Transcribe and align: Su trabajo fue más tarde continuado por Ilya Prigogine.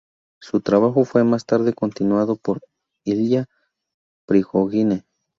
Su 0.41 0.61
trabajo 0.61 1.05
fue 1.05 1.23
más 1.23 1.45
tarde 1.45 1.75
continuado 1.75 2.35
por 2.35 2.59
Ilya 3.05 3.45
Prigogine. 4.25 5.05